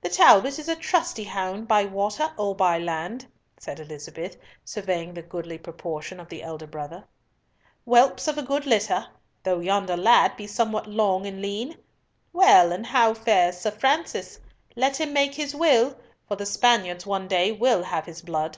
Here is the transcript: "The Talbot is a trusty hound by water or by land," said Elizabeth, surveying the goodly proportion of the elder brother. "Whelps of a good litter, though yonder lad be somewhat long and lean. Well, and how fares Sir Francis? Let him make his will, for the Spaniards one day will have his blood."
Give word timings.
"The 0.00 0.08
Talbot 0.08 0.58
is 0.58 0.66
a 0.70 0.74
trusty 0.74 1.24
hound 1.24 1.68
by 1.68 1.84
water 1.84 2.32
or 2.38 2.54
by 2.54 2.78
land," 2.78 3.26
said 3.58 3.78
Elizabeth, 3.78 4.38
surveying 4.64 5.12
the 5.12 5.20
goodly 5.20 5.58
proportion 5.58 6.18
of 6.18 6.30
the 6.30 6.42
elder 6.42 6.66
brother. 6.66 7.04
"Whelps 7.84 8.28
of 8.28 8.38
a 8.38 8.42
good 8.42 8.64
litter, 8.64 9.06
though 9.42 9.58
yonder 9.58 9.94
lad 9.94 10.38
be 10.38 10.46
somewhat 10.46 10.86
long 10.86 11.26
and 11.26 11.42
lean. 11.42 11.76
Well, 12.32 12.72
and 12.72 12.86
how 12.86 13.12
fares 13.12 13.58
Sir 13.58 13.70
Francis? 13.72 14.40
Let 14.74 14.98
him 15.02 15.12
make 15.12 15.34
his 15.34 15.54
will, 15.54 15.98
for 16.26 16.36
the 16.36 16.46
Spaniards 16.46 17.04
one 17.04 17.28
day 17.28 17.52
will 17.52 17.82
have 17.82 18.06
his 18.06 18.22
blood." 18.22 18.56